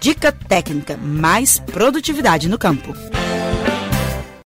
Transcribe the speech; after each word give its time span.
Dica 0.00 0.30
técnica, 0.30 0.96
mais 0.96 1.58
produtividade 1.58 2.48
no 2.48 2.56
campo. 2.56 2.92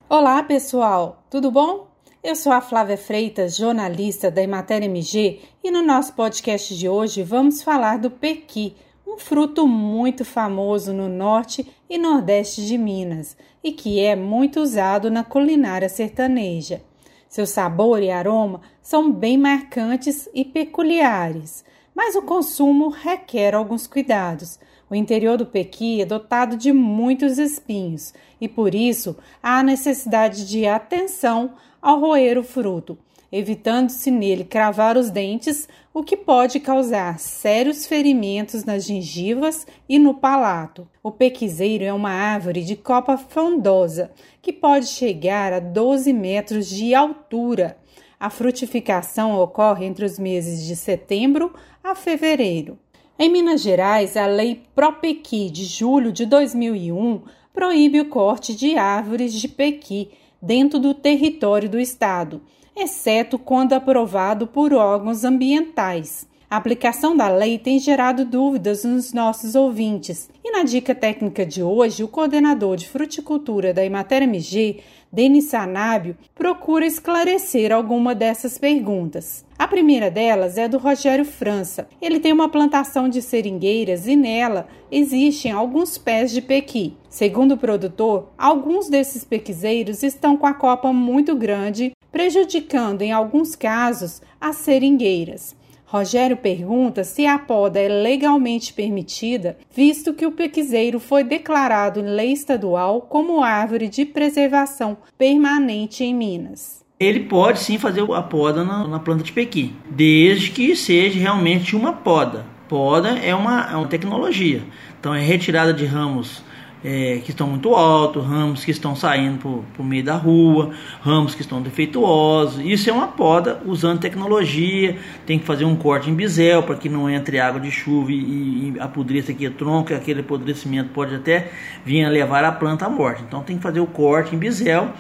Olá, 0.09 0.43
pessoal, 0.43 1.27
tudo 1.29 1.51
bom? 1.51 1.89
Eu 2.25 2.35
sou 2.35 2.53
a 2.53 2.63
Flávia 2.63 2.97
Freitas, 2.97 3.55
jornalista 3.55 4.31
da 4.31 4.43
Emater 4.43 4.83
MG, 4.83 5.41
e 5.63 5.71
no 5.71 5.83
nosso 5.83 6.15
podcast 6.15 6.75
de 6.75 6.89
hoje 6.89 7.23
vamos 7.23 7.63
falar 7.63 7.99
do 7.99 8.11
pequi, 8.11 8.75
um 9.07 9.19
fruto 9.19 9.69
muito 9.69 10.25
famoso 10.25 10.91
no 10.95 11.07
norte 11.07 11.71
e 11.89 11.99
nordeste 11.99 12.65
de 12.65 12.79
Minas 12.79 13.37
e 13.63 13.73
que 13.73 14.01
é 14.01 14.17
muito 14.17 14.59
usado 14.59 15.11
na 15.11 15.23
culinária 15.23 15.91
sertaneja. 15.91 16.83
Seu 17.29 17.47
sabor 17.47 18.03
e 18.03 18.11
aroma 18.11 18.63
são 18.81 19.13
bem 19.13 19.37
marcantes 19.37 20.31
e 20.33 20.47
peculiares, 20.47 21.63
mas 21.95 22.15
o 22.15 22.23
consumo 22.23 22.89
requer 22.89 23.55
alguns 23.55 23.87
cuidados. 23.87 24.59
O 24.93 24.95
interior 24.95 25.39
do 25.39 25.47
pequi 25.47 26.03
é 26.03 26.05
dotado 26.05 26.55
de 26.55 26.71
muitos 26.71 27.39
espinhos 27.39 28.13
e 28.39 28.47
por 28.47 28.75
isso 28.75 29.17
há 29.43 29.63
necessidade 29.63 30.47
de 30.47 30.67
atenção 30.67 31.55
ao 31.81 31.99
roer 31.99 32.37
o 32.37 32.43
fruto, 32.43 32.99
evitando-se 33.33 34.11
nele 34.11 34.45
cravar 34.45 34.99
os 34.99 35.09
dentes, 35.09 35.67
o 35.95 36.03
que 36.03 36.15
pode 36.15 36.61
causar 36.61 37.19
sérios 37.19 37.87
ferimentos 37.87 38.65
nas 38.65 38.85
gengivas 38.85 39.67
e 39.89 39.99
no 39.99 40.13
palato. 40.13 40.87
O 41.03 41.11
pequizeiro 41.11 41.85
é 41.85 41.93
uma 41.95 42.11
árvore 42.11 42.63
de 42.63 42.77
copa 42.77 43.17
frondosa 43.17 44.13
que 44.43 44.53
pode 44.53 44.89
chegar 44.89 45.55
a 45.55 45.59
12 45.59 46.13
metros 46.13 46.69
de 46.69 46.95
altura. 46.95 47.79
A 48.21 48.29
frutificação 48.29 49.41
ocorre 49.41 49.87
entre 49.87 50.05
os 50.05 50.19
meses 50.19 50.67
de 50.67 50.77
setembro 50.77 51.55
a 51.83 51.95
fevereiro. 51.95 52.79
Em 53.19 53.29
Minas 53.31 53.61
Gerais, 53.61 54.17
a 54.17 54.27
Lei 54.27 54.63
Propequi 54.75 55.51
de 55.51 55.65
julho 55.65 56.11
de 56.11 56.25
2001 56.25 57.21
proíbe 57.53 58.01
o 58.01 58.09
corte 58.09 58.55
de 58.55 58.77
árvores 58.77 59.35
de 59.35 59.47
pequi 59.49 60.11
dentro 60.41 60.79
do 60.79 60.95
território 60.95 61.69
do 61.69 61.79
estado, 61.79 62.41
exceto 62.75 63.39
quando 63.39 63.75
aprovado 63.75 64.47
por 64.47 64.73
órgãos 64.73 65.25
ambientais. 65.25 66.27
A 66.49 66.57
aplicação 66.57 67.15
da 67.15 67.29
lei 67.29 67.59
tem 67.59 67.79
gerado 67.79 68.25
dúvidas 68.25 68.83
nos 68.85 69.13
nossos 69.13 69.55
ouvintes. 69.55 70.29
E 70.43 70.51
na 70.51 70.65
dica 70.65 70.95
técnica 70.95 71.47
de 71.47 71.63
hoje, 71.63 72.03
o 72.03 72.09
coordenador 72.09 72.77
de 72.77 72.89
fruticultura 72.89 73.73
da 73.73 73.85
Imater 73.85 74.23
MG, 74.23 74.81
Denis 75.13 75.45
Sanábio, 75.45 76.17
procura 76.35 76.87
esclarecer 76.87 77.73
alguma 77.73 78.15
dessas 78.15 78.59
perguntas. 78.59 79.45
Primeira 79.73 80.11
delas 80.11 80.59
é 80.59 80.69
do 80.69 80.77
Rogério 80.77 81.25
França. 81.25 81.89
Ele 81.99 82.21
tem 82.21 82.31
uma 82.31 82.51
plantação 82.51 83.09
de 83.09 83.23
seringueiras 83.23 84.07
e 84.07 84.15
nela 84.15 84.69
existem 84.91 85.51
alguns 85.51 85.97
pés 85.97 86.31
de 86.31 86.43
pequi. 86.43 86.95
Segundo 87.09 87.53
o 87.53 87.57
produtor, 87.57 88.29
alguns 88.37 88.91
desses 88.91 89.25
pequizeiros 89.25 90.03
estão 90.03 90.37
com 90.37 90.47
a 90.47 90.53
copa 90.53 90.93
muito 90.93 91.35
grande, 91.35 91.93
prejudicando 92.13 93.01
em 93.01 93.13
alguns 93.13 93.57
casos 93.57 94.21
as 94.39 94.57
seringueiras. 94.57 95.57
Rogério 95.87 96.37
pergunta 96.37 97.03
se 97.03 97.25
a 97.25 97.39
poda 97.39 97.81
é 97.81 97.89
legalmente 97.89 98.75
permitida, 98.75 99.57
visto 99.75 100.13
que 100.13 100.27
o 100.27 100.33
pequizeiro 100.33 101.01
foi 101.01 101.25
declarado 101.25 101.99
em 101.99 102.05
lei 102.05 102.31
estadual 102.31 103.01
como 103.01 103.43
árvore 103.43 103.89
de 103.89 104.05
preservação 104.05 104.99
permanente 105.17 106.05
em 106.05 106.15
Minas. 106.15 106.82
Ele 107.03 107.21
pode 107.21 107.59
sim 107.61 107.79
fazer 107.79 108.03
a 108.13 108.23
poda 108.23 108.65
na, 108.65 108.87
na 108.87 108.99
planta 108.99 109.23
de 109.23 109.33
pequi, 109.33 109.75
desde 109.91 110.51
que 110.51 110.77
seja 110.77 111.19
realmente 111.19 111.75
uma 111.75 111.93
poda. 111.93 112.47
Poda 112.69 113.11
é 113.19 113.35
uma, 113.35 113.71
é 113.71 113.77
uma 113.77 113.87
tecnologia, 113.87 114.63
então 114.99 115.15
é 115.15 115.21
retirada 115.21 115.75
de 115.75 115.85
ramos 115.85 116.43
é, 116.85 117.21
que 117.25 117.31
estão 117.31 117.47
muito 117.47 117.75
altos, 117.75 118.25
ramos 118.25 118.65
que 118.65 118.71
estão 118.71 118.97
saindo 118.97 119.65
por, 119.75 119.85
meio 119.85 120.03
da 120.03 120.17
rua, 120.17 120.71
ramos 121.01 121.35
que 121.35 121.41
estão 121.41 121.63
defeituosos. 121.63 122.65
Isso 122.65 122.91
é 122.91 122.93
uma 122.93 123.09
poda 123.09 123.63
usando 123.65 124.01
tecnologia. 124.01 124.97
Tem 125.25 125.39
que 125.39 125.45
fazer 125.45 125.65
um 125.65 125.77
corte 125.77 126.11
em 126.11 126.15
bisel 126.15 126.63
para 126.63 126.75
que 126.75 126.89
não 126.89 127.09
entre 127.09 127.39
água 127.39 127.61
de 127.61 127.71
chuva 127.71 128.11
e, 128.11 128.15
e 128.15 128.75
apodreça 128.81 129.33
aqui 129.33 129.47
o 129.47 129.53
tronco. 129.53 129.95
Aquele 129.95 130.21
apodrecimento 130.21 130.91
pode 130.91 131.15
até 131.15 131.53
vir 131.85 132.05
a 132.05 132.09
levar 132.09 132.45
a 132.45 132.53
planta 132.53 132.87
à 132.87 132.91
morte. 132.91 133.23
Então 133.27 133.43
tem 133.43 133.57
que 133.57 133.63
fazer 133.63 133.81
o 133.81 133.87
corte 133.87 134.35
em 134.35 134.39
bisel. 134.39 134.93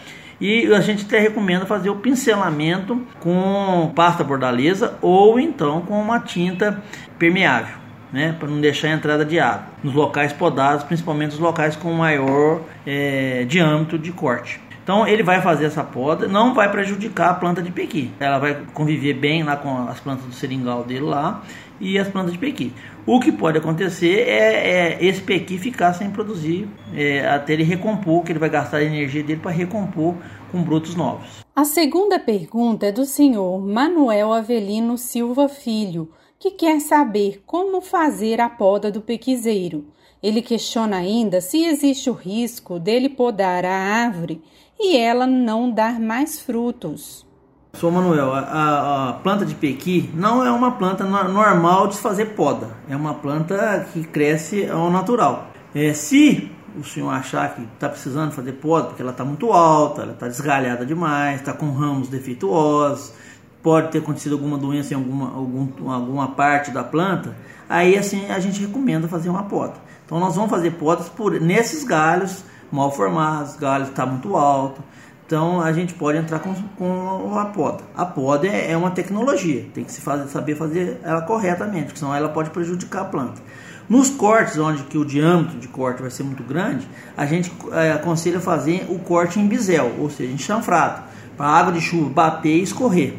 E 0.42 0.74
a 0.74 0.80
gente 0.80 1.04
até 1.04 1.20
recomenda 1.20 1.64
fazer 1.64 1.88
o 1.88 1.94
pincelamento 1.94 3.00
com 3.20 3.92
pasta 3.94 4.24
bordaleza 4.24 4.98
ou 5.00 5.38
então 5.38 5.82
com 5.82 6.02
uma 6.02 6.18
tinta 6.18 6.82
permeável 7.16 7.76
né, 8.12 8.34
para 8.36 8.48
não 8.48 8.60
deixar 8.60 8.88
a 8.88 8.90
entrada 8.90 9.24
de 9.24 9.38
água 9.38 9.68
nos 9.84 9.94
locais 9.94 10.32
podados, 10.32 10.82
principalmente 10.82 11.30
os 11.30 11.38
locais 11.38 11.76
com 11.76 11.92
maior 11.92 12.60
é, 12.84 13.44
diâmetro 13.44 13.96
de 13.96 14.10
corte. 14.10 14.60
Então 14.82 15.06
ele 15.06 15.22
vai 15.22 15.40
fazer 15.40 15.66
essa 15.66 15.84
poda, 15.84 16.26
não 16.26 16.54
vai 16.54 16.70
prejudicar 16.70 17.30
a 17.30 17.34
planta 17.34 17.62
de 17.62 17.70
pequi. 17.70 18.10
Ela 18.18 18.38
vai 18.38 18.62
conviver 18.74 19.14
bem 19.14 19.42
lá 19.42 19.56
com 19.56 19.88
as 19.88 20.00
plantas 20.00 20.24
do 20.24 20.32
seringal 20.32 20.82
dele 20.82 21.04
lá 21.04 21.42
e 21.80 21.98
as 21.98 22.08
plantas 22.08 22.32
de 22.32 22.38
pequi. 22.38 22.72
O 23.06 23.20
que 23.20 23.32
pode 23.32 23.58
acontecer 23.58 24.28
é, 24.28 24.96
é 24.96 25.04
esse 25.04 25.20
pequi 25.20 25.58
ficar 25.58 25.92
sem 25.92 26.10
produzir, 26.10 26.68
é, 26.94 27.26
até 27.28 27.52
ele 27.52 27.64
recompor, 27.64 28.22
que 28.24 28.32
ele 28.32 28.38
vai 28.38 28.50
gastar 28.50 28.78
a 28.78 28.84
energia 28.84 29.22
dele 29.22 29.40
para 29.40 29.50
recompor 29.50 30.14
com 30.50 30.62
brotos 30.62 30.94
novos. 30.94 31.42
A 31.54 31.64
segunda 31.64 32.18
pergunta 32.18 32.86
é 32.86 32.92
do 32.92 33.04
senhor 33.04 33.60
Manuel 33.60 34.32
Avelino 34.32 34.96
Silva 34.96 35.48
Filho 35.48 36.10
que 36.42 36.50
quer 36.50 36.80
saber 36.80 37.40
como 37.46 37.80
fazer 37.80 38.40
a 38.40 38.48
poda 38.48 38.90
do 38.90 39.00
pequizeiro. 39.00 39.84
Ele 40.22 40.40
questiona 40.40 40.98
ainda 40.98 41.40
se 41.40 41.64
existe 41.64 42.08
o 42.08 42.12
risco 42.12 42.78
dele 42.78 43.08
podar 43.08 43.64
a 43.64 43.74
árvore 43.74 44.40
e 44.78 44.96
ela 44.96 45.26
não 45.26 45.70
dar 45.70 45.98
mais 45.98 46.40
frutos. 46.40 47.26
Sou 47.74 47.90
Manuel, 47.90 48.32
a, 48.32 49.08
a, 49.08 49.12
planta 49.14 49.44
de 49.44 49.54
pequi 49.54 50.10
não 50.14 50.44
é 50.44 50.50
uma 50.52 50.72
planta 50.72 51.04
normal 51.04 51.88
de 51.88 51.96
fazer 51.96 52.26
poda, 52.36 52.76
é 52.88 52.94
uma 52.94 53.14
planta 53.14 53.86
que 53.92 54.04
cresce 54.04 54.68
ao 54.68 54.90
natural. 54.90 55.50
É, 55.74 55.92
se 55.94 56.50
o 56.78 56.84
senhor 56.84 57.10
achar 57.10 57.54
que 57.54 57.62
está 57.62 57.88
precisando 57.88 58.32
fazer 58.32 58.52
poda 58.52 58.88
porque 58.88 59.02
ela 59.02 59.10
está 59.10 59.24
muito 59.24 59.52
alta, 59.52 60.02
ela 60.02 60.12
está 60.12 60.28
desgalhada 60.28 60.86
demais, 60.86 61.40
está 61.40 61.52
com 61.52 61.72
ramos 61.72 62.08
defeituosos, 62.08 63.12
pode 63.62 63.90
ter 63.90 63.98
acontecido 63.98 64.32
alguma 64.32 64.58
doença 64.58 64.92
em 64.92 64.96
alguma, 64.96 65.34
algum, 65.34 65.90
alguma 65.90 66.28
parte 66.28 66.70
da 66.70 66.82
planta, 66.82 67.36
aí 67.68 67.96
assim 67.96 68.30
a 68.30 68.40
gente 68.40 68.60
recomenda 68.60 69.06
fazer 69.06 69.28
uma 69.28 69.44
poda. 69.44 69.74
Então 70.04 70.18
nós 70.18 70.34
vamos 70.34 70.50
fazer 70.50 70.72
podas 70.72 71.08
por 71.08 71.40
nesses 71.40 71.84
galhos 71.84 72.44
mal 72.70 72.90
formados, 72.90 73.56
galhos 73.56 73.88
está 73.88 74.04
muito 74.04 74.36
alto. 74.36 74.82
Então 75.26 75.60
a 75.60 75.72
gente 75.72 75.94
pode 75.94 76.18
entrar 76.18 76.40
com, 76.40 76.54
com 76.76 77.38
a 77.38 77.46
poda. 77.46 77.84
A 77.96 78.04
poda 78.04 78.46
é, 78.46 78.72
é 78.72 78.76
uma 78.76 78.90
tecnologia, 78.90 79.66
tem 79.72 79.84
que 79.84 79.92
se 79.92 80.00
fazer, 80.00 80.28
saber 80.28 80.56
fazer 80.56 81.00
ela 81.02 81.22
corretamente, 81.22 81.84
porque 81.84 81.98
senão 81.98 82.14
ela 82.14 82.28
pode 82.28 82.50
prejudicar 82.50 83.02
a 83.02 83.04
planta. 83.04 83.40
Nos 83.88 84.10
cortes, 84.10 84.58
onde 84.58 84.82
que 84.84 84.96
o 84.96 85.04
diâmetro 85.04 85.58
de 85.58 85.68
corte 85.68 86.02
vai 86.02 86.10
ser 86.10 86.22
muito 86.22 86.42
grande, 86.42 86.86
a 87.16 87.26
gente 87.26 87.52
é, 87.72 87.92
aconselha 87.92 88.40
fazer 88.40 88.86
o 88.88 88.98
corte 88.98 89.38
em 89.40 89.46
bisel, 89.46 89.92
ou 89.98 90.10
seja, 90.10 90.32
em 90.32 90.38
chanfrado, 90.38 91.02
para 91.36 91.46
a 91.46 91.58
água 91.58 91.72
de 91.72 91.80
chuva 91.80 92.10
bater 92.10 92.56
e 92.56 92.62
escorrer. 92.62 93.14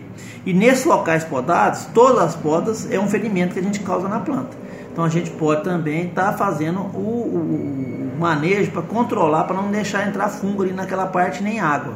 E 0.46 0.54
nesses 0.54 0.86
locais 0.86 1.24
podados, 1.24 1.86
todas 1.94 2.22
as 2.22 2.36
podas 2.36 2.92
é 2.92 3.00
um 3.00 3.08
ferimento 3.08 3.54
que 3.54 3.60
a 3.60 3.64
gente 3.64 3.80
causa 3.80 4.08
na 4.08 4.20
planta. 4.20 4.58
Então 4.92 5.04
a 5.04 5.10
gente 5.10 5.32
pode 5.32 5.64
também 5.64 6.08
estar 6.08 6.32
tá 6.32 6.38
fazendo 6.38 6.80
o, 6.80 6.98
o, 6.98 8.14
o 8.16 8.20
manejo 8.20 8.72
para 8.72 8.82
controlar, 8.82 9.46
para 9.46 9.56
não 9.56 9.72
deixar 9.72 10.08
entrar 10.08 10.30
fungo 10.30 10.64
ali 10.64 10.74
naquela 10.74 11.08
parte 11.08 11.42
nem 11.42 11.60
água. 11.60 11.96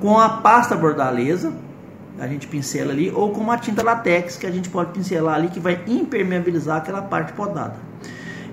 Com 0.00 0.18
a 0.18 0.28
pasta 0.28 0.76
bordaleza, 0.76 1.52
a 2.18 2.26
gente 2.26 2.46
pincela 2.46 2.92
ali, 2.92 3.10
ou 3.14 3.30
com 3.30 3.40
uma 3.40 3.56
tinta 3.56 3.82
latex 3.82 4.36
que 4.36 4.46
a 4.46 4.50
gente 4.50 4.68
pode 4.68 4.92
pincelar 4.92 5.36
ali, 5.36 5.48
que 5.48 5.58
vai 5.58 5.80
impermeabilizar 5.86 6.78
aquela 6.78 7.02
parte 7.02 7.32
podada. 7.32 7.76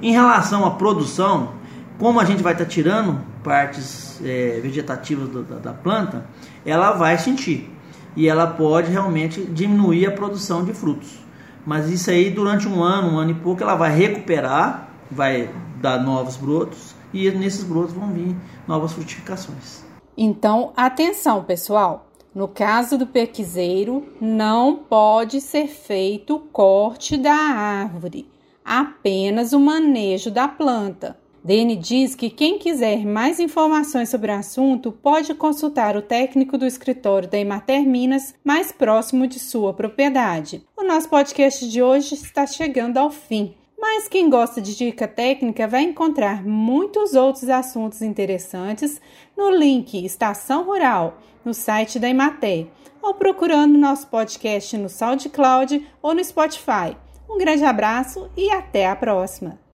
Em 0.02 0.12
relação 0.12 0.66
à 0.66 0.72
produção, 0.72 1.54
como 2.00 2.20
a 2.20 2.26
gente 2.26 2.42
vai 2.42 2.54
estar 2.54 2.66
tá 2.66 2.70
tirando 2.70 3.20
partes 3.44 4.20
é, 4.24 4.60
vegetativas 4.62 5.30
do, 5.30 5.44
da, 5.44 5.56
da 5.58 5.74
planta, 5.74 6.26
ela 6.66 6.92
vai 6.92 7.18
sentir 7.18 7.72
e 8.16 8.28
ela 8.28 8.48
pode 8.48 8.92
realmente 8.92 9.44
diminuir 9.46 10.06
a 10.06 10.12
produção 10.12 10.64
de 10.64 10.74
frutos. 10.74 11.20
Mas 11.66 11.90
isso 11.90 12.10
aí 12.10 12.30
durante 12.30 12.68
um 12.68 12.84
ano, 12.84 13.16
um 13.16 13.20
ano 13.20 13.32
e 13.32 13.36
pouco, 13.36 13.62
ela 13.62 13.76
vai 13.76 13.96
recuperar, 13.96 14.90
vai 15.10 15.50
dar 15.80 16.00
novos 16.00 16.38
brotos 16.38 16.96
e 17.14 17.30
nesses 17.32 17.64
brotos 17.64 17.94
vão 17.94 18.12
vir 18.12 18.36
novas 18.68 18.94
frutificações. 18.94 19.84
Então, 20.18 20.74
atenção, 20.76 21.44
pessoal. 21.44 22.08
No 22.34 22.48
caso 22.48 22.98
do 22.98 23.06
pequizeiro, 23.06 24.06
não 24.20 24.78
pode 24.78 25.42
ser 25.42 25.68
feito 25.68 26.36
o 26.36 26.40
corte 26.40 27.18
da 27.18 27.34
árvore, 27.34 28.30
apenas 28.64 29.52
o 29.52 29.60
manejo 29.60 30.32
da 30.32 30.48
planta. 30.48 31.21
Dene 31.44 31.76
diz 31.76 32.14
que 32.14 32.30
quem 32.30 32.60
quiser 32.60 33.04
mais 33.04 33.40
informações 33.40 34.10
sobre 34.10 34.32
o 34.32 34.36
assunto 34.36 34.92
pode 34.92 35.34
consultar 35.34 35.98
o 35.98 36.02
técnico 36.02 36.56
do 36.56 36.68
escritório 36.68 37.28
da 37.28 37.40
Emater 37.40 37.82
Minas 37.82 38.36
mais 38.44 38.72
próximo 38.72 39.26
de 39.26 39.40
sua 39.40 39.74
propriedade. 39.74 40.64
O 40.78 40.84
nosso 40.84 41.10
podcast 41.10 41.68
de 41.68 41.82
hoje 41.82 42.14
está 42.14 42.46
chegando 42.46 42.98
ao 42.98 43.10
fim. 43.10 43.56
Mas 43.80 44.08
quem 44.08 44.30
gosta 44.30 44.62
de 44.62 44.76
dica 44.76 45.08
técnica 45.08 45.68
vai 45.68 45.82
encontrar 45.82 46.46
muitos 46.46 47.16
outros 47.16 47.50
assuntos 47.50 48.04
interessantes 48.04 49.02
no 49.36 49.50
link 49.50 50.06
Estação 50.06 50.64
Rural, 50.64 51.18
no 51.44 51.56
site 51.56 51.98
da 51.98 52.08
Imaté, 52.08 52.68
ou 53.02 53.16
procurando 53.16 53.80
nosso 53.80 54.06
podcast 54.06 54.78
no 54.78 54.88
SoundCloud 54.88 55.88
ou 56.04 56.14
no 56.14 56.24
Spotify. 56.24 56.96
Um 57.28 57.40
grande 57.40 57.64
abraço 57.64 58.30
e 58.38 58.52
até 58.52 58.86
a 58.86 58.96
próxima! 58.96 59.71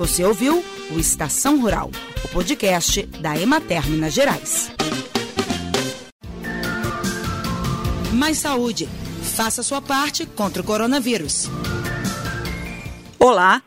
Você 0.00 0.24
ouviu 0.24 0.64
o 0.90 0.98
Estação 0.98 1.60
Rural, 1.60 1.90
o 2.24 2.28
podcast 2.28 3.02
da 3.20 3.38
Emater 3.38 3.86
Minas 3.86 4.14
Gerais. 4.14 4.72
Mais 8.14 8.38
saúde. 8.38 8.88
Faça 9.36 9.62
sua 9.62 9.82
parte 9.82 10.24
contra 10.24 10.62
o 10.62 10.64
coronavírus. 10.64 11.50
Olá. 13.18 13.62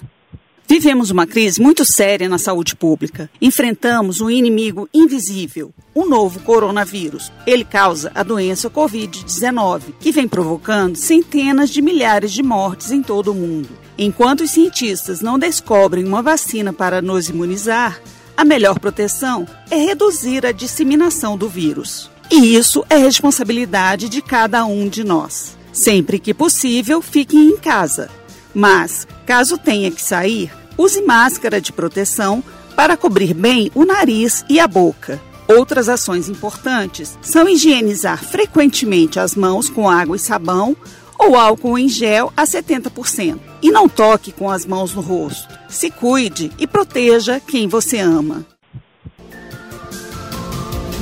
Vivemos 0.68 1.12
uma 1.12 1.28
crise 1.28 1.62
muito 1.62 1.86
séria 1.86 2.28
na 2.28 2.40
saúde 2.40 2.76
pública. 2.76 3.30
Enfrentamos 3.40 4.20
um 4.20 4.28
inimigo 4.28 4.90
invisível, 4.92 5.72
o 5.94 6.04
novo 6.04 6.40
coronavírus. 6.40 7.32
Ele 7.46 7.64
causa 7.64 8.12
a 8.16 8.24
doença 8.24 8.72
Covid-19, 8.72 9.94
que 10.00 10.12
vem 10.12 10.28
provocando 10.28 10.96
centenas 10.96 11.70
de 11.70 11.80
milhares 11.80 12.32
de 12.32 12.42
mortes 12.42 12.92
em 12.92 13.04
todo 13.04 13.32
o 13.32 13.36
mundo. 13.36 13.83
Enquanto 13.98 14.42
os 14.42 14.52
cientistas 14.52 15.22
não 15.22 15.38
descobrem 15.38 16.06
uma 16.06 16.22
vacina 16.22 16.74
para 16.74 17.02
nos 17.02 17.30
imunizar, 17.30 18.02
a 18.36 18.44
melhor 18.44 18.80
proteção 18.80 19.48
é 19.70 19.78
reduzir 19.78 20.46
a 20.46 20.52
disseminação 20.52 21.38
do 21.38 21.48
vírus. 21.48 22.10
E 22.32 22.56
isso 22.56 22.84
é 22.90 22.98
responsabilidade 22.98 24.10
de 24.10 24.22
cada 24.22 24.66
um 24.66 24.90
de 24.90 25.04
nós. 25.04 25.56
Sempre 25.72 26.18
que 26.18 26.34
possível, 26.34 27.02
fiquem 27.02 27.48
em 27.50 27.58
casa. 27.58 28.10
Mas, 28.54 29.08
caso 29.26 29.58
tenha 29.58 29.92
que 29.92 30.02
sair, 30.02 30.52
use 30.78 31.02
máscara 31.02 31.62
de 31.62 31.72
proteção 31.72 32.44
para 32.76 32.98
cobrir 32.98 33.34
bem 33.34 33.72
o 33.76 33.86
nariz 33.86 34.44
e 34.50 34.60
a 34.60 34.68
boca. 34.68 35.22
Outras 35.48 35.90
ações 35.90 36.30
importantes 36.30 37.18
são 37.22 37.48
higienizar 37.48 38.24
frequentemente 38.24 39.20
as 39.20 39.36
mãos 39.36 39.70
com 39.70 39.90
água 39.90 40.16
e 40.16 40.20
sabão 40.20 40.76
ou 41.24 41.36
álcool 41.36 41.78
em 41.78 41.88
gel 41.88 42.32
a 42.36 42.44
70%. 42.44 43.40
E 43.62 43.72
não 43.72 43.88
toque 43.88 44.32
com 44.32 44.50
as 44.50 44.66
mãos 44.66 44.94
no 44.94 45.02
rosto. 45.02 45.48
Se 45.70 45.90
cuide 45.90 46.52
e 46.58 46.68
proteja 46.68 47.40
quem 47.40 47.68
você 47.68 48.00
ama. 48.00 48.46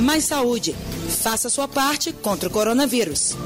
Mais 0.00 0.24
saúde. 0.24 0.74
Faça 1.22 1.48
sua 1.48 1.68
parte 1.68 2.12
contra 2.12 2.48
o 2.48 2.52
coronavírus. 2.52 3.36